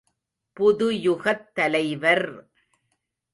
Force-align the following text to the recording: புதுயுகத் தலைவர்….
புதுயுகத் 0.57 1.45
தலைவர்…. 1.53 2.27